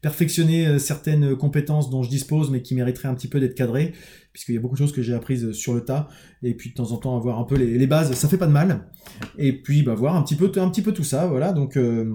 perfectionner 0.02 0.66
euh, 0.66 0.78
certaines 0.78 1.36
compétences 1.36 1.90
dont 1.90 2.02
je 2.02 2.10
dispose, 2.10 2.50
mais 2.50 2.62
qui 2.62 2.74
mériteraient 2.74 3.08
un 3.08 3.14
petit 3.14 3.28
peu 3.28 3.40
d'être 3.40 3.54
cadrées, 3.54 3.92
puisqu'il 4.32 4.54
y 4.54 4.58
a 4.58 4.60
beaucoup 4.60 4.74
de 4.74 4.78
choses 4.78 4.92
que 4.92 5.02
j'ai 5.02 5.14
apprises 5.14 5.52
sur 5.52 5.74
le 5.74 5.84
tas, 5.84 6.08
et 6.42 6.54
puis 6.54 6.70
de 6.70 6.74
temps 6.74 6.92
en 6.92 6.96
temps 6.96 7.16
avoir 7.16 7.38
un 7.38 7.44
peu 7.44 7.56
les, 7.56 7.86
bases, 7.86 8.12
ça 8.12 8.28
fait 8.28 8.38
pas 8.38 8.46
de 8.46 8.52
mal. 8.52 8.90
Et 9.38 9.60
puis 9.60 9.82
bah, 9.82 9.94
voir 9.94 10.16
un 10.16 10.22
petit 10.22 10.36
peu, 10.36 10.50
un 10.56 10.70
petit 10.70 10.82
peu 10.82 10.92
tout 10.92 11.04
ça, 11.04 11.26
voilà. 11.26 11.52
Donc 11.52 11.76
euh, 11.76 12.14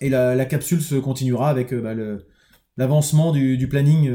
et 0.00 0.08
la, 0.08 0.44
capsule 0.44 0.82
se 0.82 0.96
continuera 0.96 1.50
avec 1.50 1.72
euh, 1.72 1.80
bah, 1.80 1.94
l'avancement 2.76 3.32
du, 3.32 3.68
planning. 3.68 4.10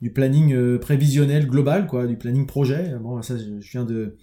du 0.00 0.12
planning 0.12 0.78
prévisionnel 0.78 1.46
global, 1.46 1.86
quoi, 1.86 2.06
du 2.06 2.16
planning 2.16 2.46
projet. 2.46 2.94
Bon, 3.00 3.20
ça, 3.22 3.36
je 3.36 3.70
viens 3.70 3.84
de, 3.84 4.16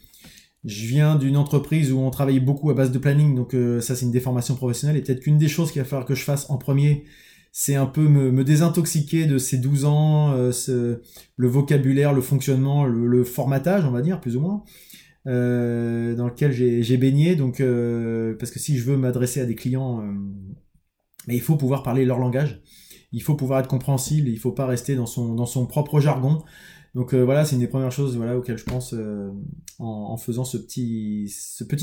je 0.66 0.86
viens 0.88 1.16
d'une 1.16 1.38
entreprise 1.38 1.92
où 1.92 2.00
on 2.00 2.10
travaille 2.10 2.40
beaucoup 2.40 2.70
à 2.70 2.74
base 2.74 2.92
de 2.92 3.00
planning, 3.00 3.36
donc 3.36 3.54
euh, 3.54 3.80
ça 3.80 3.96
c'est 3.96 4.06
une 4.06 4.12
déformation 4.12 4.56
professionnelle. 4.56 4.98
Et 4.98 5.02
peut-être 5.02 5.22
qu'une 5.22 5.38
des 5.38 5.48
choses 5.48 5.72
qu'il 5.72 5.82
va 5.82 5.88
falloir 5.88 6.06
que 6.06 6.16
je 6.16 6.24
fasse 6.24 6.50
en 6.50 6.58
premier, 6.58 7.06
c'est 7.52 7.76
un 7.76 7.86
peu 7.86 8.08
me, 8.08 8.44
désintoxiquer 8.44 9.26
de 9.26 9.38
ces 9.38 9.58
12 9.58 9.86
ans, 9.86 10.34
euh, 10.34 10.98
le 11.38 11.48
vocabulaire, 11.48 12.14
le 12.14 12.22
fonctionnement, 12.22 12.86
le, 12.86 13.24
formatage, 13.24 13.86
on 13.86 13.92
va 13.92 14.02
dire, 14.02 14.20
plus 14.20 14.36
ou 14.36 14.42
moins, 14.42 14.64
euh, 15.28 16.16
dans 16.16 16.28
lequel 16.28 16.52
j'ai 16.52 16.98
baigné. 16.98 17.36
Donc, 17.36 17.64
parce 18.38 18.52
que 18.52 18.60
si 18.60 18.78
je 18.78 18.84
veux 18.84 18.98
m'adresser 18.98 19.42
à 19.42 19.46
des 19.46 19.56
clients, 19.56 20.04
il 21.28 21.42
faut 21.42 21.56
pouvoir 21.56 21.82
parler 21.84 22.06
leur 22.06 22.20
langage. 22.20 22.62
Il 23.12 23.24
faut 23.24 23.36
pouvoir 23.36 23.62
être 23.62 23.68
compréhensible, 23.68 24.28
il 24.28 24.38
faut 24.38 24.52
pas 24.52 24.66
rester 24.66 24.96
dans 24.96 25.06
son, 25.06 25.34
dans 25.34 25.46
son 25.46 25.66
propre 25.66 26.00
jargon. 26.00 26.44
Donc 26.96 27.14
euh, 27.14 27.24
voilà, 27.24 27.46
c'est 27.46 27.56
une 27.56 27.62
des 27.62 27.68
premières 27.68 27.92
choses 27.92 28.16
voilà, 28.18 28.38
auxquelles 28.38 28.58
je 28.58 28.64
pense 28.64 28.94
euh, 28.94 29.30
en, 29.80 30.18
faisant 30.18 30.46
ce 30.46 30.58
petit, 30.58 31.30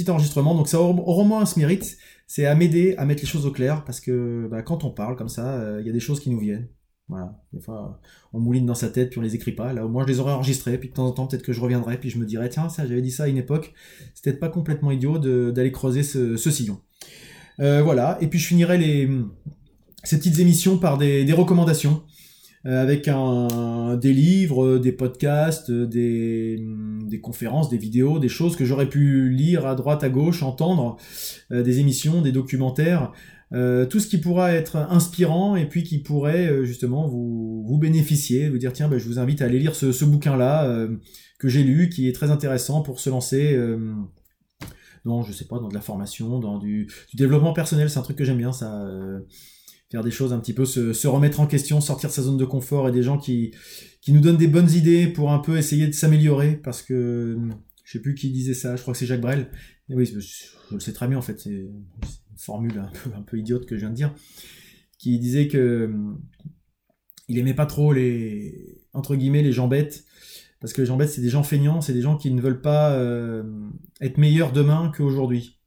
enregistrement. 0.08 0.54
Donc 0.54 0.68
ça 0.68 0.80
au, 0.80 0.90
au 0.90 1.24
moins 1.24 1.46
ce 1.46 1.58
mérite, 1.58 1.96
c'est 2.26 2.46
à 2.46 2.54
m'aider 2.54 2.94
à 2.98 3.04
mettre 3.04 3.22
les 3.22 3.28
choses 3.28 3.46
au 3.46 3.50
clair, 3.50 3.84
parce 3.84 4.00
que 4.00 4.48
bah, 4.50 4.62
quand 4.62 4.84
on 4.84 4.90
parle 4.90 5.16
comme 5.16 5.28
ça, 5.28 5.54
euh, 5.54 5.80
il 5.80 5.86
y 5.86 5.90
a 5.90 5.92
des 5.92 6.00
choses 6.00 6.20
qui 6.20 6.30
nous 6.30 6.40
viennent. 6.40 6.68
Voilà, 7.08 7.38
des 7.52 7.60
fois 7.60 8.00
on 8.32 8.40
mouline 8.40 8.64
dans 8.64 8.74
sa 8.74 8.88
tête 8.88 9.10
puis 9.10 9.18
on 9.18 9.22
les 9.22 9.34
écrit 9.34 9.52
pas. 9.52 9.74
Là 9.74 9.84
au 9.84 9.90
moins 9.90 10.04
je 10.04 10.08
les 10.08 10.20
aurais 10.20 10.32
enregistrés, 10.32 10.78
puis 10.78 10.88
de 10.88 10.94
temps 10.94 11.06
en 11.06 11.12
temps 11.12 11.26
peut-être 11.26 11.42
que 11.42 11.52
je 11.52 11.60
reviendrai 11.60 11.98
puis 11.98 12.08
je 12.08 12.18
me 12.18 12.24
dirais 12.24 12.48
tiens 12.48 12.70
ça 12.70 12.86
j'avais 12.86 13.02
dit 13.02 13.10
ça 13.10 13.24
à 13.24 13.28
une 13.28 13.36
époque, 13.36 13.74
c'était 14.14 14.32
pas 14.32 14.48
complètement 14.48 14.90
idiot 14.90 15.18
d'aller 15.18 15.70
creuser 15.70 16.02
ce, 16.02 16.36
sillon. 16.36 16.80
voilà, 17.58 18.16
et 18.22 18.26
puis 18.28 18.38
je 18.38 18.46
finirai 18.46 18.78
les 18.78 19.10
ces 20.02 20.16
petites 20.16 20.38
émissions 20.38 20.78
par 20.78 20.96
des 20.96 21.30
recommandations. 21.34 22.02
Euh, 22.66 22.80
avec 22.80 23.08
un, 23.08 23.96
des 23.96 24.14
livres, 24.14 24.78
des 24.78 24.92
podcasts, 24.92 25.70
des, 25.70 26.64
des, 27.06 27.20
conférences, 27.20 27.68
des 27.68 27.76
vidéos, 27.76 28.18
des 28.18 28.30
choses 28.30 28.56
que 28.56 28.64
j'aurais 28.64 28.88
pu 28.88 29.28
lire 29.28 29.66
à 29.66 29.74
droite, 29.74 30.02
à 30.02 30.08
gauche, 30.08 30.42
entendre, 30.42 30.96
euh, 31.52 31.62
des 31.62 31.80
émissions, 31.80 32.22
des 32.22 32.32
documentaires, 32.32 33.12
euh, 33.52 33.84
tout 33.84 34.00
ce 34.00 34.06
qui 34.06 34.16
pourra 34.16 34.52
être 34.52 34.76
inspirant 34.76 35.56
et 35.56 35.68
puis 35.68 35.82
qui 35.82 35.98
pourrait 35.98 36.64
justement 36.64 37.06
vous, 37.06 37.66
vous 37.66 37.76
bénéficier, 37.76 38.48
vous 38.48 38.56
dire 38.56 38.72
tiens, 38.72 38.88
ben, 38.88 38.98
je 38.98 39.06
vous 39.08 39.18
invite 39.18 39.42
à 39.42 39.44
aller 39.44 39.58
lire 39.58 39.74
ce, 39.74 39.92
ce 39.92 40.06
bouquin-là 40.06 40.88
que 41.38 41.48
j'ai 41.48 41.64
lu, 41.64 41.90
qui 41.90 42.08
est 42.08 42.12
très 42.12 42.30
intéressant 42.30 42.80
pour 42.80 42.98
se 42.98 43.10
lancer 43.10 43.58
dans, 45.04 45.22
je 45.22 45.32
sais 45.32 45.44
pas, 45.44 45.58
dans 45.58 45.68
de 45.68 45.74
la 45.74 45.82
formation, 45.82 46.38
dans 46.38 46.58
du, 46.58 46.88
du 47.10 47.16
développement 47.16 47.52
personnel, 47.52 47.90
c'est 47.90 47.98
un 47.98 48.02
truc 48.02 48.16
que 48.16 48.24
j'aime 48.24 48.38
bien, 48.38 48.52
ça 48.52 48.86
faire 49.94 50.02
des 50.02 50.10
choses 50.10 50.32
un 50.32 50.40
petit 50.40 50.54
peu, 50.54 50.64
se, 50.64 51.06
remettre 51.06 51.38
en 51.38 51.46
question, 51.46 51.80
sortir 51.80 52.08
de 52.08 52.14
sa 52.14 52.22
zone 52.22 52.36
de 52.36 52.44
confort 52.44 52.88
et 52.88 52.92
des 52.92 53.04
gens 53.04 53.16
qui, 53.16 53.54
qui 54.00 54.12
nous 54.12 54.18
donnent 54.18 54.36
des 54.36 54.48
bonnes 54.48 54.72
idées 54.72 55.06
pour 55.06 55.30
un 55.30 55.38
peu 55.38 55.56
essayer 55.56 55.86
de 55.86 55.92
s'améliorer 55.92 56.56
parce 56.56 56.82
que 56.82 57.38
je 57.84 57.92
sais 57.92 58.00
plus 58.00 58.16
qui 58.16 58.30
disait 58.30 58.54
ça, 58.54 58.74
je 58.74 58.82
crois 58.82 58.92
que 58.92 58.98
c'est 58.98 59.06
Jacques 59.06 59.20
Brel. 59.20 59.52
Et 59.88 59.94
oui, 59.94 60.04
je, 60.04 60.16
le 60.74 60.80
sais 60.80 60.92
très 60.92 61.06
bien 61.06 61.16
en 61.16 61.22
fait, 61.22 61.38
c'est 61.38 61.50
une 61.50 61.84
formule 62.36 62.76
un 62.76 62.90
peu, 62.90 63.10
un 63.16 63.22
peu 63.22 63.38
idiote 63.38 63.66
que 63.66 63.76
je 63.76 63.82
viens 63.82 63.90
de 63.90 63.94
dire, 63.94 64.12
qui 64.98 65.16
disait 65.20 65.46
que 65.46 65.94
il 67.28 67.38
aimait 67.38 67.54
pas 67.54 67.66
trop 67.66 67.92
les 67.92 68.82
entre 68.94 69.14
guillemets 69.14 69.42
les 69.42 69.52
gens 69.52 69.68
bêtes 69.68 70.04
parce 70.60 70.72
que 70.72 70.80
les 70.80 70.88
gens 70.88 70.96
bêtes 70.96 71.10
c'est 71.10 71.22
des 71.22 71.28
gens 71.28 71.44
feignants, 71.44 71.80
c'est 71.80 71.92
des 71.92 72.02
gens 72.02 72.16
qui 72.16 72.32
ne 72.32 72.40
veulent 72.40 72.62
pas 72.62 72.94
euh, 72.94 73.44
être 74.00 74.18
meilleurs 74.18 74.50
demain 74.50 74.90
qu'aujourd'hui. 74.96 75.60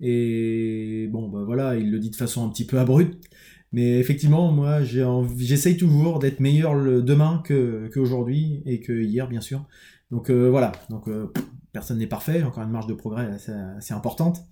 Et 0.00 1.08
bon, 1.12 1.28
bah 1.28 1.44
voilà, 1.44 1.76
il 1.76 1.90
le 1.90 1.98
dit 2.00 2.10
de 2.10 2.16
façon 2.16 2.44
un 2.44 2.48
petit 2.48 2.64
peu 2.64 2.78
abrupte, 2.78 3.29
mais 3.72 3.98
effectivement, 3.98 4.50
moi, 4.50 4.82
j'essaye 4.82 5.76
toujours 5.76 6.18
d'être 6.18 6.40
meilleur 6.40 6.74
le 6.74 7.02
demain 7.02 7.42
qu'aujourd'hui 7.92 8.62
et 8.66 8.80
que 8.80 8.92
hier, 8.92 9.28
bien 9.28 9.40
sûr. 9.40 9.64
Donc 10.10 10.28
euh, 10.28 10.50
voilà. 10.50 10.72
Donc 10.88 11.06
euh, 11.08 11.32
personne 11.72 11.98
n'est 11.98 12.08
parfait. 12.08 12.42
Encore 12.42 12.64
une 12.64 12.70
marge 12.70 12.88
de 12.88 12.94
progrès 12.94 13.26
assez, 13.78 13.94
importante. 13.94 14.44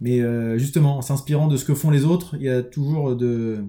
Mais 0.00 0.20
euh, 0.20 0.58
justement, 0.58 0.98
en 0.98 1.02
s'inspirant 1.02 1.48
de 1.48 1.56
ce 1.56 1.64
que 1.64 1.74
font 1.74 1.90
les 1.90 2.04
autres, 2.04 2.36
il 2.36 2.42
y 2.42 2.48
a 2.48 2.62
toujours 2.62 3.16
de, 3.16 3.64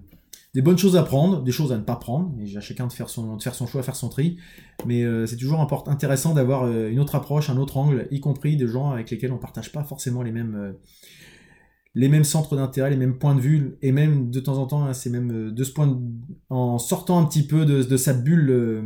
des 0.54 0.62
bonnes 0.62 0.78
choses 0.78 0.96
à 0.96 1.04
prendre, 1.04 1.42
des 1.44 1.52
choses 1.52 1.72
à 1.72 1.78
ne 1.78 1.84
pas 1.84 1.96
prendre. 1.96 2.32
Et 2.40 2.56
à 2.56 2.62
chacun 2.62 2.86
de 2.86 2.94
faire 2.94 3.10
son, 3.10 3.38
de 3.38 3.42
faire 3.42 3.56
son 3.56 3.66
choix, 3.66 3.82
faire 3.82 3.96
son 3.96 4.10
tri. 4.10 4.38
Mais 4.86 5.04
c'est 5.26 5.38
toujours 5.38 5.68
intéressant 5.88 6.36
d'avoir 6.36 6.68
une 6.68 7.00
autre 7.00 7.16
approche, 7.16 7.50
un 7.50 7.58
autre 7.58 7.78
angle, 7.78 8.08
y 8.12 8.20
compris 8.20 8.58
des 8.58 8.68
gens 8.68 8.92
avec 8.92 9.10
lesquels 9.10 9.32
on 9.32 9.40
partage 9.40 9.72
pas 9.72 9.84
forcément 9.84 10.22
les 10.22 10.32
mêmes 10.32 10.76
les 11.96 12.10
mêmes 12.10 12.24
centres 12.24 12.56
d'intérêt, 12.56 12.90
les 12.90 12.98
mêmes 12.98 13.18
points 13.18 13.36
de 13.36 13.42
vue, 13.42 13.78
et 13.82 13.92
même 13.92 14.32
de 14.32 14.40
temps 14.40 14.58
en 14.58 14.66
temps, 14.66 14.86
hein, 14.86 14.94
c'est 14.94 15.10
même 15.10 15.32
euh, 15.32 15.52
de 15.52 15.64
ce 15.64 15.72
point 15.72 16.02
en 16.50 16.80
sortant 16.80 17.20
un 17.20 17.26
petit 17.26 17.46
peu 17.46 17.66
de, 17.66 17.98
sa 17.98 18.14
bulle 18.14 18.50
euh, 18.50 18.82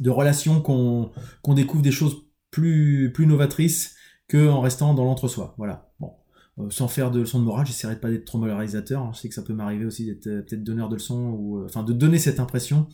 de 0.00 0.10
relation 0.10 0.60
qu'on 0.60 1.10
découvre 1.54 1.82
des 1.82 1.90
choses 1.90 2.16
plus, 2.50 3.12
plus 3.12 3.26
novatrices 3.26 3.96
que 4.28 4.48
en 4.48 4.60
restant 4.60 4.94
dans 4.94 5.04
l'entre-soi. 5.04 5.54
Voilà. 5.58 5.90
Bon. 5.98 6.12
Euh, 6.58 6.70
sans 6.70 6.86
faire 6.86 7.10
de 7.10 7.20
leçons 7.20 7.40
de 7.40 7.44
morale, 7.44 7.66
j'essaierai 7.66 7.96
de 7.96 8.00
pas 8.00 8.10
d'être 8.10 8.24
trop 8.24 8.38
moralisateur. 8.38 9.02
Hein. 9.02 9.10
Je 9.14 9.20
sais 9.20 9.28
que 9.28 9.34
ça 9.34 9.42
peut 9.42 9.54
m'arriver 9.54 9.84
aussi 9.84 10.06
d'être 10.06 10.24
peut-être 10.24 10.62
donneur 10.62 10.88
de 10.88 10.94
leçons 10.94 11.30
ou 11.30 11.64
enfin 11.64 11.82
de 11.82 11.92
donner 11.92 12.18
cette 12.18 12.38
impression. 12.38 12.86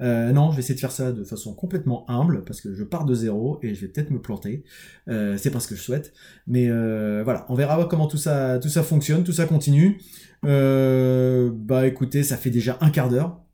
Euh, 0.00 0.32
non, 0.32 0.50
je 0.50 0.56
vais 0.56 0.60
essayer 0.60 0.74
de 0.74 0.80
faire 0.80 0.92
ça 0.92 1.12
de 1.12 1.24
façon 1.24 1.54
complètement 1.54 2.08
humble 2.10 2.44
parce 2.44 2.60
que 2.60 2.74
je 2.74 2.84
pars 2.84 3.04
de 3.04 3.14
zéro 3.14 3.58
et 3.62 3.74
je 3.74 3.80
vais 3.82 3.88
peut-être 3.88 4.10
me 4.10 4.20
planter. 4.20 4.64
Euh, 5.08 5.36
c'est 5.36 5.50
pas 5.50 5.60
ce 5.60 5.68
que 5.68 5.74
je 5.74 5.82
souhaite, 5.82 6.12
mais 6.46 6.68
euh, 6.68 7.22
voilà, 7.24 7.46
on 7.48 7.54
verra 7.54 7.84
comment 7.86 8.06
tout 8.06 8.16
ça, 8.16 8.58
tout 8.58 8.68
ça 8.68 8.82
fonctionne, 8.82 9.24
tout 9.24 9.32
ça 9.32 9.46
continue. 9.46 10.00
bah 10.42 11.86
écoutez, 11.86 12.22
ça 12.22 12.36
fait 12.36 12.50
déjà 12.50 12.78
un 12.80 12.90
quart 12.90 13.08
d'heure. 13.08 13.44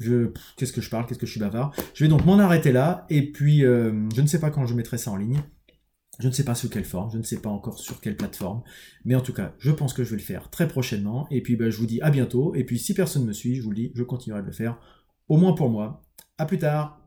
Je, 0.00 0.32
qu'est-ce 0.56 0.72
que 0.72 0.80
je 0.80 0.90
parle, 0.90 1.06
qu'est-ce 1.06 1.20
que 1.20 1.26
je 1.26 1.30
suis 1.30 1.40
bavard. 1.40 1.72
Je 1.94 2.04
vais 2.04 2.08
donc 2.08 2.24
m'en 2.24 2.38
arrêter 2.38 2.72
là 2.72 3.06
et 3.10 3.30
puis 3.30 3.60
je 3.60 4.20
ne 4.20 4.26
sais 4.26 4.40
pas 4.40 4.50
quand 4.50 4.66
je 4.66 4.74
mettrai 4.74 4.98
ça 4.98 5.10
en 5.10 5.16
ligne. 5.16 5.40
Je 6.20 6.28
ne 6.28 6.32
sais 6.32 6.44
pas 6.44 6.54
sous 6.54 6.68
quelle 6.68 6.84
forme, 6.84 7.10
je 7.10 7.18
ne 7.18 7.24
sais 7.24 7.40
pas 7.40 7.50
encore 7.50 7.76
sur 7.80 8.00
quelle 8.00 8.16
plateforme, 8.16 8.62
mais 9.04 9.16
en 9.16 9.20
tout 9.20 9.32
cas, 9.32 9.52
je 9.58 9.72
pense 9.72 9.92
que 9.92 10.04
je 10.04 10.10
vais 10.10 10.16
le 10.16 10.22
faire 10.22 10.48
très 10.48 10.68
prochainement. 10.68 11.26
Et 11.32 11.42
puis, 11.42 11.56
bah, 11.56 11.70
je 11.70 11.76
vous 11.76 11.86
dis 11.86 12.00
à 12.02 12.10
bientôt. 12.10 12.54
Et 12.54 12.62
puis, 12.62 12.78
si 12.78 12.94
personne 12.94 13.24
me 13.24 13.32
suit, 13.32 13.56
je 13.56 13.62
vous 13.62 13.70
le 13.70 13.76
dis, 13.76 13.92
je 13.96 14.04
continuerai 14.04 14.42
de 14.42 14.46
le 14.46 14.52
faire 14.52 14.78
au 15.28 15.36
moins 15.36 15.52
pour 15.52 15.70
moi. 15.70 16.02
À 16.38 16.46
plus 16.46 16.58
tard 16.58 17.03